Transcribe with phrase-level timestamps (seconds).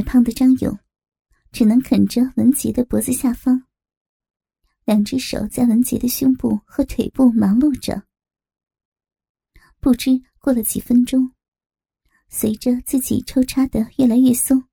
[0.00, 0.78] 矮胖的张勇，
[1.52, 3.66] 只能啃着文杰的脖子下方，
[4.86, 8.04] 两只手在文杰的胸部和腿部忙碌着。
[9.78, 11.34] 不知过了几分钟，
[12.30, 14.64] 随着自己抽插的越来越松，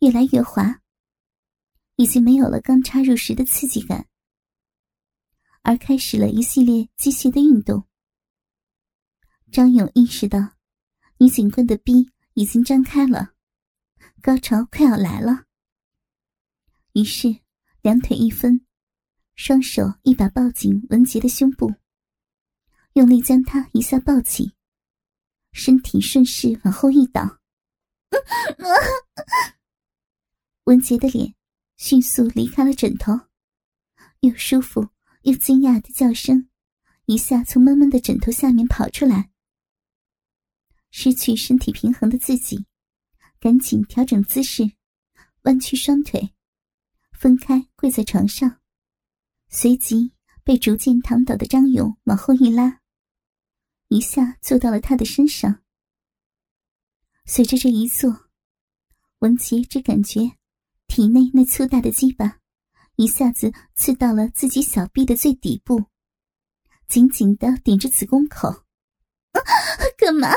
[0.00, 0.82] 越来越滑，
[1.96, 4.08] 已经没有了刚插入时的刺激感，
[5.62, 7.86] 而开始了一系列机械的运动。
[9.50, 10.38] 张勇意识到，
[11.16, 13.32] 女警官的逼已经张开了，
[14.22, 15.44] 高潮快要来了。
[16.92, 17.40] 于是，
[17.82, 18.66] 两腿一分，
[19.34, 21.74] 双手一把抱紧文杰的胸部。
[22.94, 24.52] 用力将他一下抱起，
[25.52, 27.38] 身体顺势往后一倒，
[30.64, 31.34] 文杰的脸
[31.76, 33.12] 迅速离开了枕头，
[34.20, 34.88] 又舒服
[35.22, 36.50] 又惊讶的叫声
[37.06, 39.30] 一下从闷闷的枕头下面跑出来。
[40.90, 42.66] 失去身体平衡的自己，
[43.40, 44.70] 赶紧调整姿势，
[45.42, 46.34] 弯曲双腿，
[47.12, 48.60] 分开跪在床上，
[49.48, 50.12] 随即
[50.44, 52.80] 被逐渐躺倒的张勇往后一拉。
[53.88, 55.62] 一下坐到了他的身上。
[57.24, 58.28] 随着这一坐，
[59.20, 60.20] 文杰只感觉
[60.86, 62.38] 体内那粗大的鸡巴
[62.96, 65.86] 一下子刺到了自己小臂的最底部，
[66.88, 68.64] 紧紧的顶着子宫口。
[69.96, 70.28] 干嘛？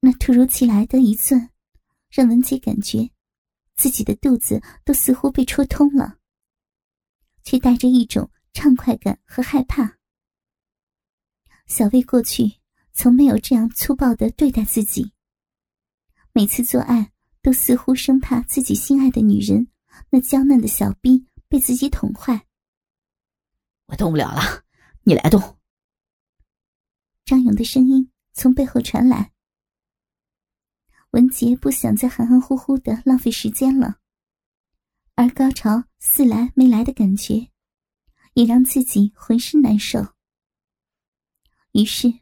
[0.00, 1.50] 那突如其来的一钻，
[2.08, 3.10] 让文杰感觉
[3.74, 6.18] 自己的肚子都似乎被戳通了，
[7.42, 9.98] 却带着一种畅快感和害怕。
[11.66, 12.60] 小魏过去
[12.92, 15.12] 从没有这样粗暴的对待自己。
[16.32, 17.12] 每次做爱
[17.42, 19.68] 都似乎生怕自己心爱的女人
[20.10, 22.46] 那娇嫩的小臂被自己捅坏。
[23.86, 24.64] 我动不了了，
[25.02, 25.58] 你来动。
[27.24, 29.32] 张勇的声音从背后传来。
[31.18, 33.96] 文杰不想再含含糊糊的浪费时间了，
[35.16, 37.50] 而高潮似来没来的感觉，
[38.34, 40.14] 也让自己浑身难受。
[41.72, 42.20] 于是，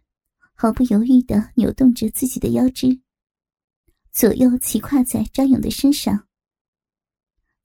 [0.54, 3.02] 毫不犹豫的扭动着自己的腰肢，
[4.12, 6.26] 左右骑跨在张勇的身上，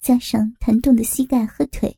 [0.02, 1.98] 加上弹动的膝盖和腿，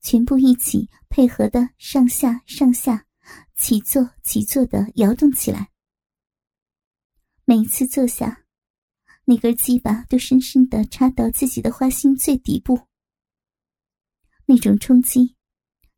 [0.00, 3.06] 全部一起配合的上下上下
[3.54, 5.70] 起坐起坐的摇动起来。
[7.48, 8.42] 每一次坐下，
[9.24, 12.88] 那根鸡巴都深深的插到自己的花心最底部，
[14.46, 15.36] 那种冲击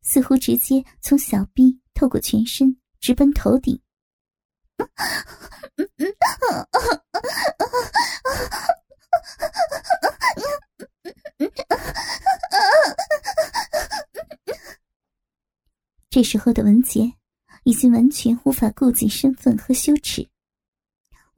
[0.03, 1.81] 似乎直接从小臂。
[1.95, 3.81] 透过全身直奔头顶，
[16.09, 17.11] 这时候的文杰
[17.63, 20.29] 已经完全无法顾及身份和羞耻，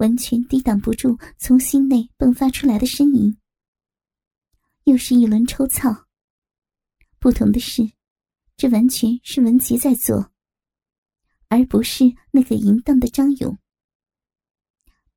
[0.02, 3.38] 完全抵挡不住从心内迸发出来的呻吟。
[4.86, 6.08] 又是一轮抽操，
[7.20, 7.88] 不同的是，
[8.58, 10.32] 这完全是文杰在做。
[11.50, 13.60] 而不是那个淫荡的张勇。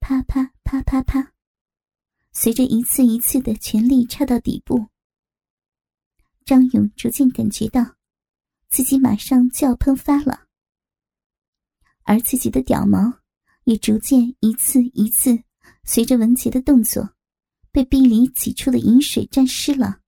[0.01, 1.33] 啪啪啪啪啪，
[2.33, 4.89] 随着一次一次的全力插到底部，
[6.45, 7.97] 张勇逐渐感觉到
[8.69, 10.47] 自己马上就要喷发了，
[12.03, 13.23] 而自己的屌毛
[13.65, 15.43] 也逐渐一次一次
[15.85, 17.15] 随着文杰的动作，
[17.73, 20.01] 被壁里挤出的饮水沾湿了。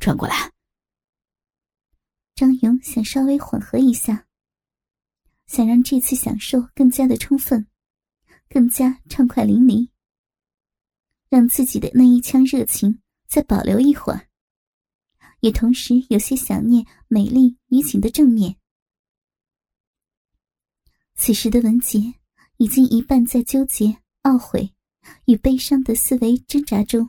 [0.00, 0.52] 转过来，
[2.34, 4.26] 张勇想稍微缓和一下。
[5.46, 7.66] 想让这次享受更加的充分，
[8.50, 9.88] 更加畅快淋漓，
[11.30, 14.28] 让自己的那一腔热情再保留一会儿，
[15.40, 18.56] 也同时有些想念美丽女警的正面。
[21.14, 22.12] 此时的文杰
[22.58, 24.74] 已经一半在纠结、懊悔
[25.26, 27.08] 与悲伤的思维挣扎中，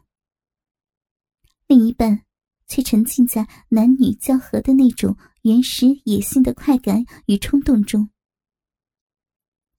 [1.66, 2.24] 另一半
[2.68, 8.10] 却沉浸在男女交合的那种原始野性的快感与冲动中。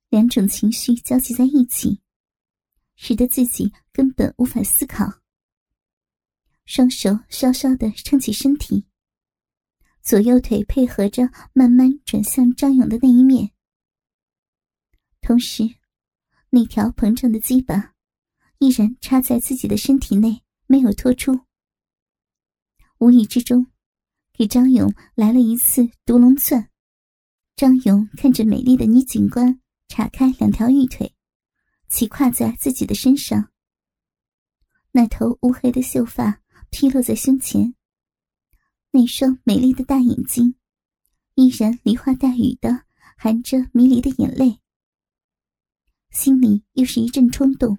[0.09, 2.01] 两种情绪交集在一起，
[2.97, 5.21] 使得自己根本无法思考。
[6.65, 8.87] 双手稍稍的撑起身体，
[10.03, 13.53] 左右腿配合着慢慢转向张勇的那一面，
[15.21, 15.77] 同时，
[16.51, 17.95] 那条膨胀的鸡巴
[18.59, 21.41] 依然插在自己的身体内，没有脱出。
[22.99, 23.67] 无意之中，
[24.33, 26.71] 给张勇来了一次独龙钻。
[27.57, 29.61] 张勇看着美丽的女警官。
[29.93, 31.17] 叉开两条玉腿，
[31.89, 33.51] 骑跨在自己的身上。
[34.93, 36.41] 那头乌黑的秀发
[36.71, 37.75] 披落在胸前，
[38.93, 40.55] 那双美丽的大眼睛，
[41.35, 42.85] 依然梨花带雨的
[43.19, 44.60] 含着迷离的眼泪。
[46.11, 47.79] 心里又是一阵冲动，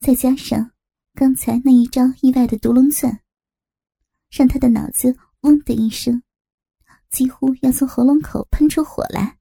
[0.00, 0.72] 再加上
[1.14, 3.22] 刚才那一招意外的毒龙钻，
[4.30, 6.22] 让他的脑子“嗡”的一声，
[7.08, 9.38] 几乎要从喉咙口喷出火来。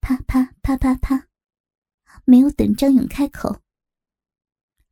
[0.00, 1.28] 啪啪啪啪啪，
[2.24, 3.62] 没有等张勇开口，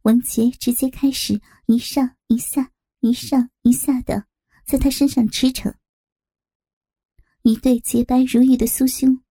[0.03, 4.27] 文杰直接开始一上一下、一上一下的
[4.65, 5.75] 在他身上驰骋。
[7.43, 9.23] 一对洁白如玉的酥胸，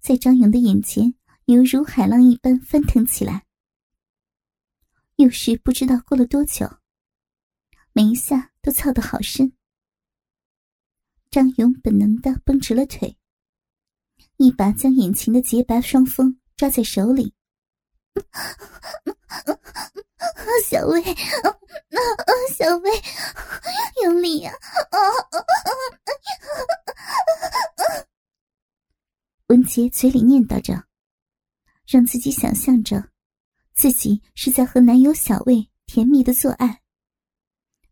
[0.00, 1.14] 在张勇的眼前
[1.46, 3.44] 犹如海浪一般翻腾起来。
[5.16, 6.68] 又是不知道过了多久，
[7.92, 9.52] 每一下都操得好深。
[11.30, 13.16] 张勇本能的绷直了腿，
[14.36, 17.34] 一把将眼前的洁白双峰抓在手里。
[20.64, 21.02] 小薇，
[22.56, 22.90] 小薇，
[24.02, 24.52] 用力呀！
[29.56, 30.86] 文杰嘴里念叨着，
[31.86, 33.10] 让自己想象着。
[33.72, 36.82] 自己是在和男友小魏甜蜜的做爱，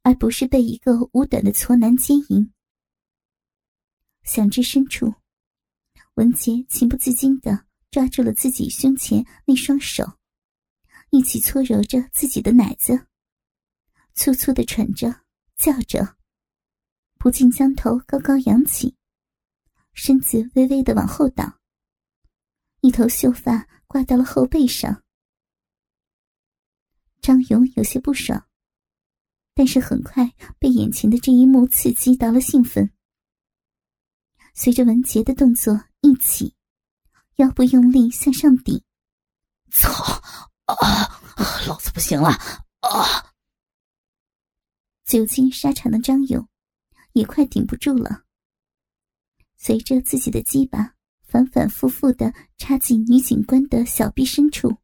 [0.02, 2.52] 而不是被一个无短的矬男奸淫。
[4.24, 5.14] 想至深处，
[6.16, 10.18] 文杰情不自禁的抓住了自己胸前那双手，
[11.08, 13.06] 一起搓揉着自己的奶子，
[14.12, 15.22] 粗粗的喘着，
[15.56, 16.18] 叫着，
[17.14, 18.94] 不禁将头高高扬起，
[19.94, 21.60] 身子微微的往后倒，
[22.80, 25.02] 一头秀发挂到了后背上。
[27.20, 28.46] 张勇有些不爽，
[29.54, 32.92] 但是很快被眼前的这一幕刺激到了兴奋。
[34.52, 36.54] 随着文杰的动作一起，
[37.36, 38.82] 腰部用力向上顶，
[39.70, 39.92] 操！
[40.66, 41.20] 啊！
[41.66, 42.30] 老子不行了！
[42.80, 43.32] 啊！
[45.04, 46.48] 久经沙场的张勇
[47.12, 48.23] 也快顶不住了。
[49.66, 54.76] 随着自己的鸡巴反反复复的插进女警官的小臂深处，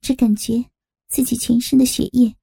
[0.00, 0.64] 只感觉。
[1.06, 2.34] 自己全身的血液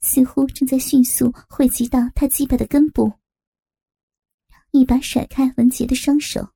[0.00, 3.12] 似乎正在迅速汇集到他鸡巴的根部，
[4.70, 6.48] 一把甩开文杰的双手，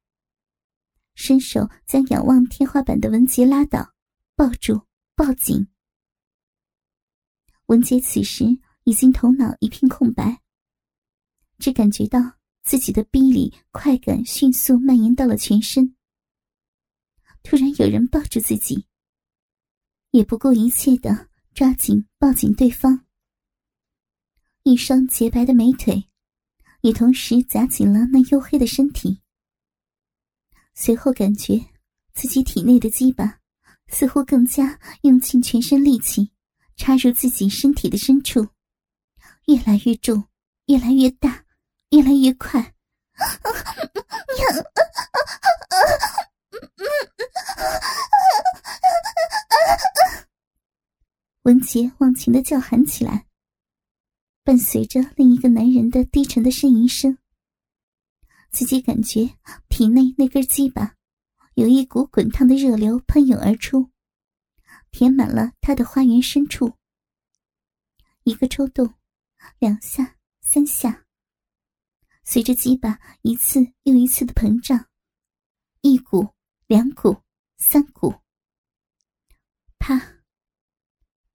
[1.14, 3.93] 伸手将仰望天花板的文杰拉倒，
[4.34, 5.69] 抱住，抱紧。
[7.66, 8.46] 文杰此时
[8.84, 10.40] 已经头脑一片空白，
[11.58, 12.38] 只感觉到
[12.69, 15.97] 自己的逼里快感迅速蔓延到了全身。
[17.43, 18.85] 突然有人抱住自己，
[20.11, 21.31] 也不顾一切的。
[21.55, 23.06] 抓紧，抱紧对方。
[24.65, 26.11] 一双洁白的美腿，
[26.82, 29.19] 也同时夹紧了那黝黑的身体。
[30.75, 31.59] 随后感觉
[32.12, 33.41] 自己体内的鸡巴
[33.88, 36.31] 似乎更加用尽全身力气
[36.76, 38.47] 插入自己身体的深处，
[39.47, 40.29] 越来越重，
[40.67, 41.47] 越来越大，
[41.90, 42.75] 越来越快。
[51.43, 53.26] 文杰忘情的叫喊起来，
[54.44, 57.17] 伴随着另一个男人的低沉的呻吟声。
[58.50, 59.31] 自己感觉
[59.70, 60.94] 体内那根鸡巴
[61.55, 63.90] 有一股滚烫的热流喷涌而出，
[64.90, 66.75] 填满了他的花园深处。
[68.25, 68.93] 一个抽动，
[69.58, 71.06] 两下，三下，
[72.30, 74.86] 随着鸡巴一次又一次的膨胀，
[75.80, 76.28] 一股，
[76.66, 77.16] 两股，
[77.56, 78.14] 三股，
[79.78, 79.98] 啪。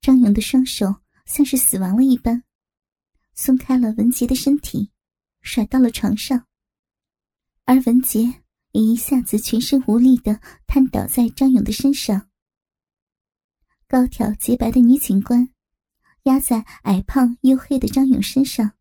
[0.00, 0.94] 张勇的双手
[1.26, 2.44] 像是死亡了一般，
[3.34, 4.92] 松开了文杰的身体，
[5.40, 6.46] 甩到了床上。
[7.64, 12.30] 而文杰也一下子全身无力的瘫倒在张勇的身上。
[13.88, 15.52] 高挑洁白的女警官
[16.22, 18.76] 压在矮胖黝黑的张勇身上，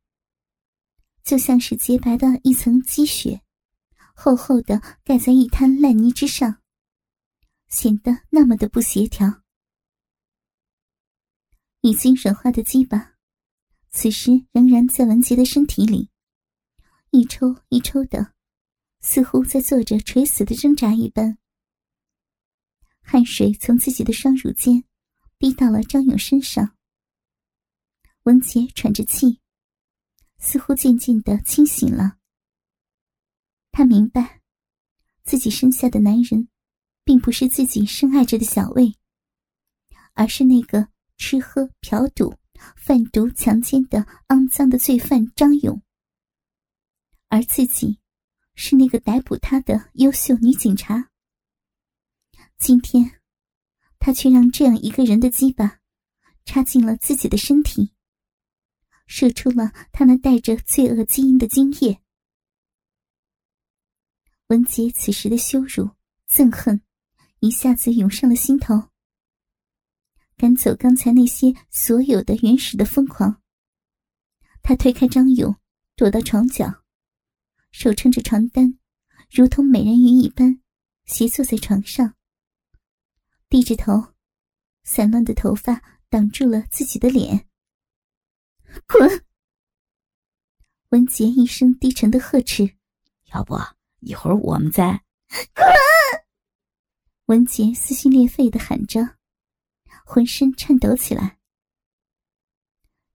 [1.23, 3.41] 就像是洁白的一层积雪，
[4.13, 6.61] 厚厚的盖在一滩烂泥之上，
[7.69, 9.41] 显得那么的不协调。
[11.81, 13.15] 已经软化的鸡巴，
[13.89, 16.09] 此时仍然在文杰的身体里，
[17.11, 18.33] 一抽一抽的，
[19.01, 21.37] 似乎在做着垂死的挣扎一般。
[23.01, 24.83] 汗水从自己的双乳间
[25.37, 26.75] 滴到了张勇身上。
[28.23, 29.41] 文杰喘着气，
[30.43, 32.17] 似乎渐渐的清醒了。
[33.71, 34.41] 他明白，
[35.23, 36.49] 自己生下的男人，
[37.03, 38.93] 并不是自己深爱着的小魏，
[40.13, 40.89] 而是那个。
[41.15, 42.35] 吃喝嫖赌、
[42.75, 45.81] 贩毒强奸的肮脏的罪犯张勇，
[47.29, 47.99] 而自己
[48.55, 51.11] 是那个逮捕他的优秀女警察。
[52.57, 53.21] 今天，
[53.99, 55.79] 他却让这样一个人的鸡巴
[56.43, 57.92] 插进了自己的身体，
[59.05, 61.99] 射出了他那带着罪恶基因的精液。
[64.47, 65.91] 文杰此时的羞辱、
[66.29, 66.81] 憎恨，
[67.39, 68.89] 一下子涌上了心头。
[70.35, 73.41] 赶走刚才那些所有的原始的疯狂。
[74.61, 75.55] 他推开张勇，
[75.95, 76.83] 躲到床角，
[77.71, 78.77] 手撑着床单，
[79.29, 80.61] 如同美人鱼一般，
[81.05, 82.15] 斜坐在床上，
[83.49, 84.13] 低着头，
[84.83, 87.47] 散乱的头发挡住了自己的脸。
[88.87, 89.25] 滚！
[90.89, 92.75] 文杰一声低沉的呵斥
[93.33, 93.55] ：“要不
[93.99, 95.03] 一会儿我们再
[95.53, 95.65] 滚！”
[97.27, 99.17] 文杰撕心裂肺的喊着，
[100.05, 101.39] 浑身颤抖起来。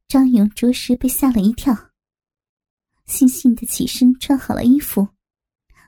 [0.07, 1.75] 张勇着实被吓了一跳，
[3.07, 5.09] 悻悻的起身穿好了衣服，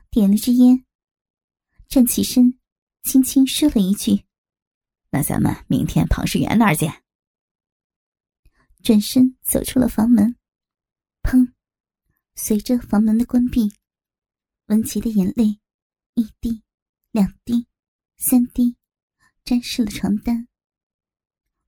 [0.09, 0.85] 点了支烟，
[1.87, 2.59] 站起身，
[3.03, 4.25] 轻轻说了一句
[5.09, 7.03] ：“那咱们明天庞世元那儿见。”
[8.83, 10.35] 转身走出了房门，
[11.21, 11.53] 砰！
[12.35, 13.71] 随着房门的关闭，
[14.67, 15.59] 文琪的眼泪
[16.15, 16.63] 一滴、
[17.11, 17.67] 两滴、
[18.17, 18.75] 三滴，
[19.43, 20.47] 沾湿了床单。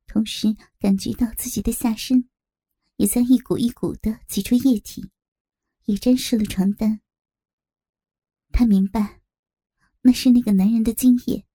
[0.07, 2.29] 同时感觉到自己的下身
[2.97, 5.11] 也在一股一股的挤出液体，
[5.85, 7.01] 也沾湿了床单。
[8.51, 9.21] 他明白，
[10.01, 11.45] 那是那个男人的精液。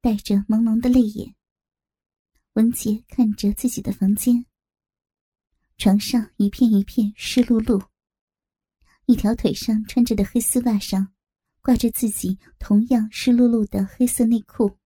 [0.00, 1.36] 带着朦胧的泪眼，
[2.54, 4.44] 文杰看着自己的房间。
[5.78, 7.88] 床上一片一片湿漉漉，
[9.06, 11.12] 一条腿上穿着的黑丝袜上
[11.62, 14.78] 挂着自己同样湿漉漉的黑色内裤，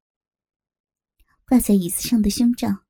[1.45, 2.85] 挂在椅子上的胸罩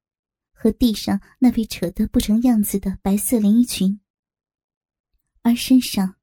[0.53, 3.99] 和地上那被扯得不成样子的白色连衣裙，
[5.41, 6.17] 而身上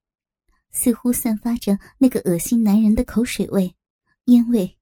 [0.71, 3.75] 似乎散发着那个恶心男人的口水味、
[4.25, 4.77] 烟味，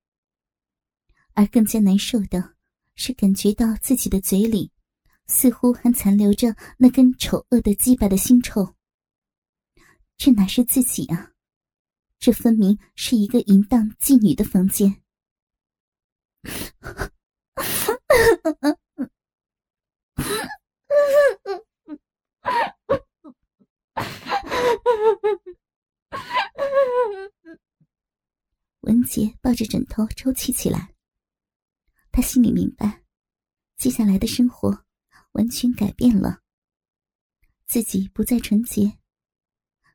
[1.33, 2.55] 而更加难受的
[2.95, 4.71] 是感觉到自己的嘴里。
[5.27, 8.75] 似乎还残留着那根丑恶的鸡巴的腥臭。
[10.17, 11.31] 这哪是自己啊？
[12.19, 15.01] 这分明是一个淫荡妓女的房间。
[28.81, 30.90] 文杰抱着枕头抽泣起来。
[32.11, 33.03] 他心里明白，
[33.77, 34.85] 接下来的生活。
[35.33, 36.41] 完全改变了，
[37.65, 38.97] 自己不再纯洁，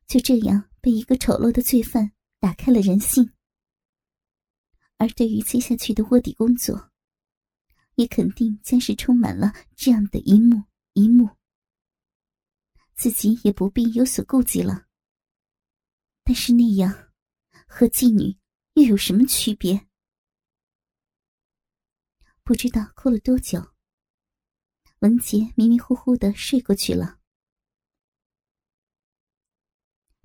[0.07, 3.35] 就这样被一个丑陋的罪犯打开了人性。
[4.97, 6.91] 而对于接下去的卧底工作，
[7.97, 11.29] 也肯定将是充满了这样的一幕一幕。
[12.95, 14.87] 自己也不必有所顾忌了。
[16.25, 17.13] 但是那样，
[17.67, 18.35] 和妓女
[18.73, 19.87] 又有什么区别？
[22.47, 23.75] 不知道哭了多久。
[25.01, 27.19] 文杰迷迷糊糊的睡过去了。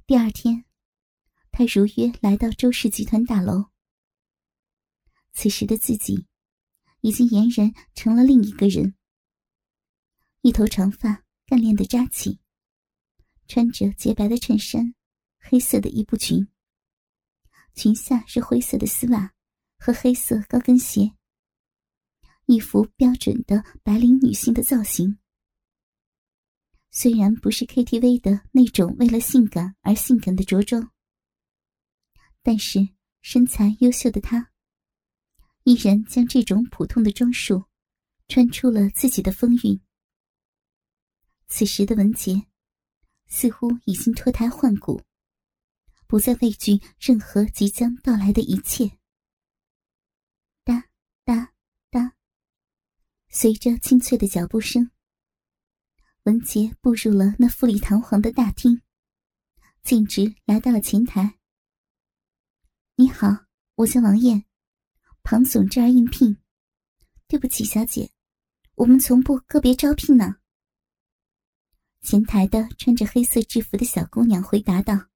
[0.06, 0.66] 第二天，
[1.51, 3.72] 他如约来到周氏集团大楼。
[5.34, 6.28] 此时的自己，
[7.00, 8.96] 已经俨然成了另一个人。
[10.42, 12.40] 一头长发干练的扎起，
[13.48, 14.94] 穿着洁白的衬衫，
[15.40, 16.48] 黑色的衣布裙，
[17.74, 19.34] 裙下是灰色的丝袜
[19.80, 21.16] 和黑色高跟鞋。
[22.51, 25.17] 一副标准的白领女性的造型，
[26.89, 30.91] 虽然不是 KTV 的那种为了性感而性感的着装，
[32.43, 32.89] 但是
[33.22, 34.51] 身材优秀的她，
[35.63, 37.63] 依然将这种普通的装束
[38.27, 39.79] 穿出了自己的风韵。
[41.48, 42.48] 此时的文杰，
[43.27, 45.01] 似乎已经脱胎换骨，
[46.05, 48.91] 不再畏惧任何即将到来的一切。
[53.34, 54.92] 随着清脆的脚步声，
[56.24, 58.82] 文杰步入了那富丽堂皇的大厅，
[59.84, 61.40] 径直来到了前台。
[62.96, 63.46] 你好，
[63.76, 64.44] 我叫王艳，
[65.24, 66.38] 庞总这儿应聘。
[67.26, 68.12] 对不起，小姐，
[68.76, 70.36] 我们从不个别招聘呢。
[72.02, 75.08] 前台的穿着黑色制服的小姑娘回答道：“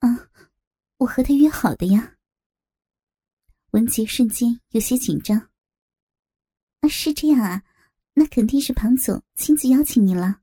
[0.00, 0.28] 啊，
[0.96, 2.16] 我和他约好的呀。”
[3.70, 5.51] 文杰瞬间有些紧张。
[6.82, 7.62] 啊，是这样啊，
[8.14, 10.42] 那肯定是庞总亲自邀请你了，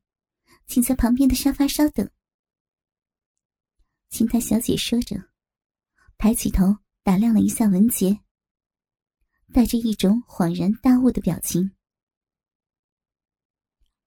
[0.68, 2.10] 请在旁边的沙发稍等。
[4.10, 5.30] 前台小姐说着，
[6.18, 8.22] 抬起头打量了一下文杰，
[9.54, 11.76] 带着一种恍然大悟的表情。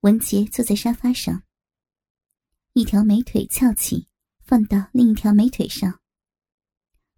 [0.01, 1.45] 文杰坐在沙发上，
[2.73, 4.09] 一条美腿翘起，
[4.41, 6.01] 放到另一条美腿上，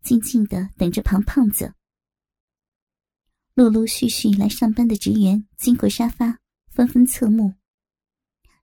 [0.02, 1.72] 静静的等着庞胖子。
[3.54, 7.54] 陆陆续续来上班的职员经过沙发，纷纷侧目，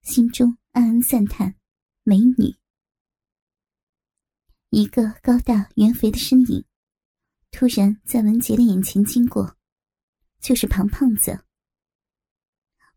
[0.01, 1.55] 心中暗暗赞叹
[2.03, 2.57] ：“美女。”
[4.69, 6.65] 一个高大圆肥的身影，
[7.51, 9.55] 突然在文杰的眼前经过，
[10.41, 11.45] 就是庞胖子。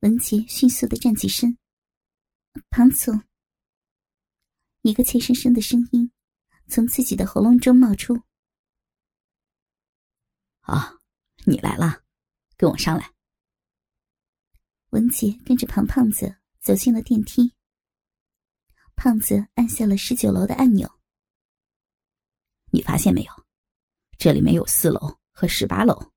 [0.01, 1.57] 文杰迅速的站起身，
[2.71, 3.23] 庞总。
[4.83, 6.11] 一个怯生生的声音
[6.67, 8.23] 从自己的喉咙中冒出
[10.63, 10.99] ：“啊，
[11.45, 12.03] 你来了，
[12.57, 13.13] 跟我上来。”
[14.91, 17.53] 文杰跟着庞胖子走进了电梯。
[18.95, 21.01] 胖子按下了十九楼的按钮。
[22.71, 23.33] 你发现没有，
[24.19, 26.13] 这里没有四楼和十八楼，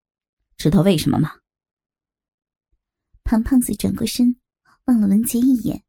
[0.58, 1.40] 知道为什么吗？
[3.24, 4.40] 庞胖子转过身，
[4.86, 5.84] 望了文杰一眼。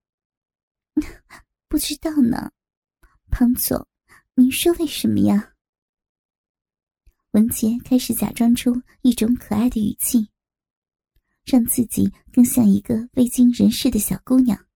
[1.68, 2.50] 不知道呢。
[3.30, 3.86] 庞总，
[4.34, 5.54] 您说为什么呀？
[7.38, 10.28] 文杰开始假装出一种可爱的语气，
[11.44, 14.66] 让自己更像一个未经人事的小姑娘。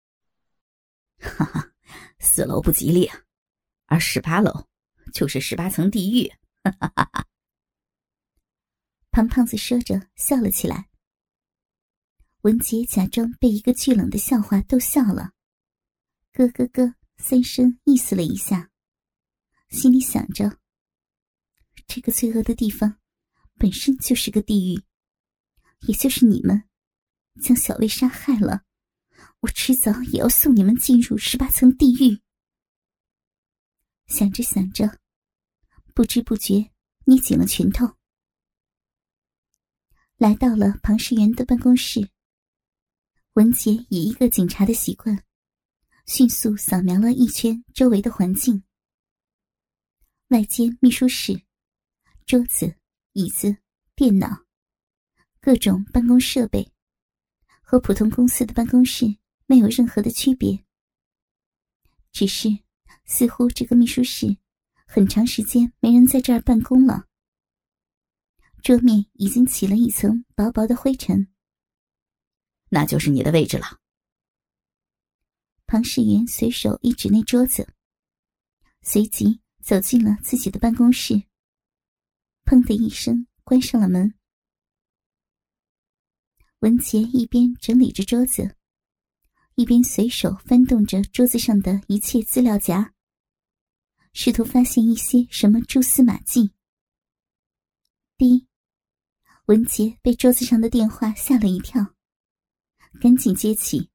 [1.20, 1.74] 哈哈，
[2.18, 3.20] 四楼不吉利啊，
[3.84, 4.66] 而十八楼
[5.12, 6.26] 就是十八层地狱。
[6.64, 7.26] 哈哈哈哈
[9.10, 10.88] 胖胖子说着笑了起来。
[12.40, 15.32] 文杰假装被一个巨冷的笑话逗笑了，
[16.32, 16.94] 咯咯咯。
[17.18, 18.70] 三声意思了一下，
[19.68, 20.58] 心里想着：
[21.92, 23.00] 这个罪恶的地方
[23.56, 24.80] 本身就是个地狱，
[25.88, 26.62] 也就是你们
[27.42, 28.62] 将小薇杀害了，
[29.40, 32.22] 我迟早也要送你们进入十八层地狱。
[34.06, 35.00] 想着想着，
[35.92, 36.70] 不知不觉
[37.06, 37.96] 捏紧了拳头，
[40.16, 42.08] 来到了庞世元的办公室。
[43.32, 45.24] 文杰以一个警察的习惯。
[46.06, 48.64] 迅速扫描了一圈周围的环境。
[50.28, 51.40] 外间秘书室，
[52.30, 52.76] 桌子、
[53.14, 53.56] 椅子、
[53.96, 54.44] 电脑，
[55.40, 56.70] 各种办公设备，
[57.60, 60.64] 和普通公司的办公室没有任何的区别。
[62.12, 62.48] 只是，
[63.04, 64.36] 似乎这个秘书室
[64.86, 67.08] 很长时间没人在这儿办公了。
[68.62, 71.26] 桌面已经起了一层薄薄的灰尘。
[72.68, 73.80] 那就是你的位置了。
[75.66, 77.68] 庞世云随手一指那桌子，
[78.82, 81.24] 随即走进了自己的办公室。
[82.50, 84.12] 砰的一声，关上了门。
[86.58, 88.56] 文杰一边整理着桌子，
[89.54, 92.92] 一边随手翻动着桌子上的一切资料夹，
[94.14, 96.50] 试图发现一些什么蛛丝马迹。
[98.16, 98.48] 滴，
[99.44, 101.94] 文杰被桌子上的电话吓了一跳，
[103.00, 103.88] 赶紧接起。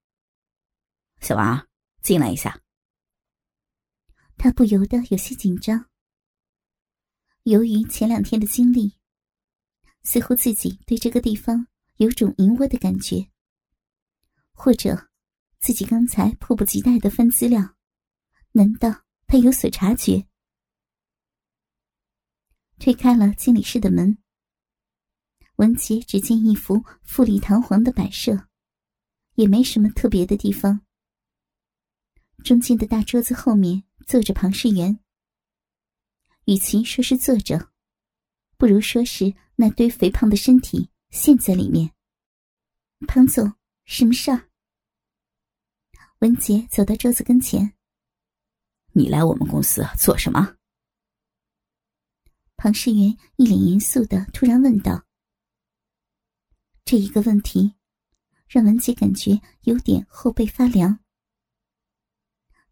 [1.19, 1.67] 小王，
[2.01, 2.61] 进来一下。
[4.37, 5.89] 他不由得有些紧张。
[7.45, 8.97] 由于前两天的经历，
[10.01, 13.27] 似乎自己对这个地方有种淫窝的感觉，
[14.51, 15.09] 或者
[15.59, 17.75] 自己刚才迫不及待的翻资料，
[18.53, 20.25] 难道他有所察觉？
[22.79, 24.17] 推开了经理室的门，
[25.57, 28.47] 文杰只见一幅富丽堂皇的摆设，
[29.35, 30.81] 也没什么特别的地方。
[32.43, 34.99] 中间的大桌子后面坐着庞世元。
[36.45, 37.71] 与其说是坐着，
[38.57, 41.91] 不如说是那堆肥胖的身体陷在里面。
[43.07, 43.53] 庞总，
[43.85, 44.49] 什么事儿？
[46.19, 47.73] 文杰走到桌子跟前。
[48.93, 50.55] 你来我们公司做什么？
[52.55, 55.05] 庞世元一脸严肃的突然问道。
[56.85, 57.75] 这一个问题，
[58.47, 60.99] 让文杰感觉有点后背发凉。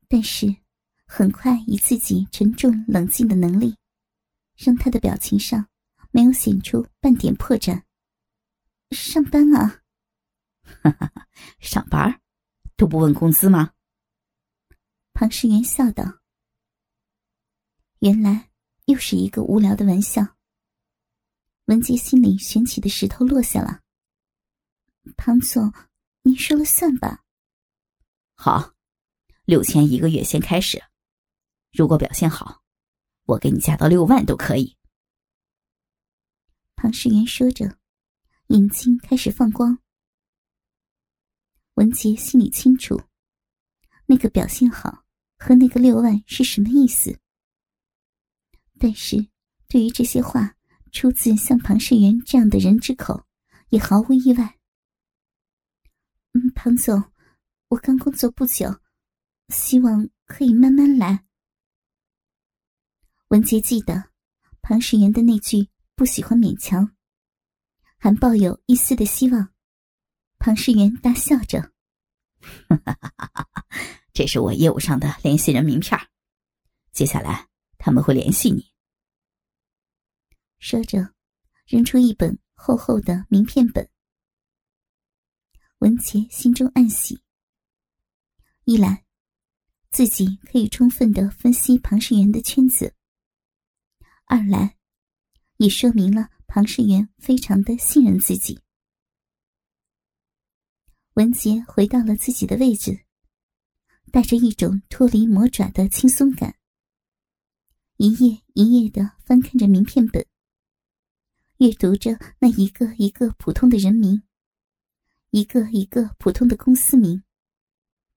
[0.07, 0.55] 但是，
[1.15, 3.77] 很快以自己沉重冷静的能力，
[4.55, 5.69] 让他的表情上
[6.09, 7.83] 没有显出半点破绽。
[8.89, 9.83] 上班啊，
[10.81, 11.27] 哈哈，
[11.59, 12.19] 上班
[12.75, 13.73] 都不问工资吗？
[15.13, 16.19] 庞世元笑道。
[17.99, 18.49] 原来
[18.85, 20.35] 又是一个无聊的玩笑。
[21.65, 23.81] 文杰心里悬起的石头落下了。
[25.15, 25.71] 庞总，
[26.23, 27.23] 您说了算吧。
[28.33, 28.73] 好。
[29.45, 30.81] 六千一个月先开始，
[31.73, 32.61] 如果表现好，
[33.25, 34.77] 我给你加到六万都可以。
[36.75, 37.79] 庞世元说着，
[38.47, 39.79] 眼睛开始放光。
[41.73, 43.01] 文杰心里清楚，
[44.05, 45.03] 那个表现好
[45.39, 47.17] 和那个六万是什么意思。
[48.77, 49.27] 但是，
[49.67, 50.55] 对于这些话
[50.91, 53.25] 出自像庞世元这样的人之口，
[53.69, 54.59] 也毫无意外。
[56.33, 57.03] 嗯，庞总，
[57.69, 58.79] 我刚工作不久。
[59.49, 61.25] 希望可以慢慢来。
[63.33, 64.11] 文杰记得
[64.61, 65.67] 庞世元的那句
[65.97, 66.95] “不喜欢勉强”，
[67.97, 69.51] 还抱有一丝的希望。
[70.37, 71.73] 庞世元大笑着
[74.13, 75.99] ：“这是我业务上的联系人名片，
[76.91, 77.47] 接下来
[77.79, 78.71] 他们会联系你。”
[80.61, 81.15] 说着，
[81.65, 83.89] 扔出一本厚厚的名片本。
[85.79, 87.19] 文杰心中暗喜，
[88.65, 89.03] 一来
[89.89, 92.93] 自己可以充分的分析庞世元的圈子；
[94.33, 94.75] 二来
[95.57, 98.59] 也说明了庞世元非常的信任自己。
[101.13, 103.05] 文杰回到了自己的位置，
[104.11, 106.55] 带着一种脱离魔爪的轻松感，
[107.97, 110.25] 一页一页的翻看着名片本，
[111.57, 114.23] 阅读着那一个一个普通的人名。
[115.29, 117.23] 一个一个普通的公司名，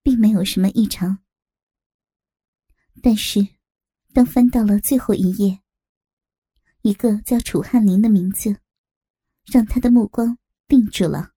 [0.01, 1.19] 并没有什么异常。
[3.03, 3.47] 但是，
[4.15, 5.61] 当翻到了最后一页，
[6.87, 8.59] 一个叫楚汉林的名字，
[9.51, 10.37] 让他的目光
[10.69, 11.31] 定住了。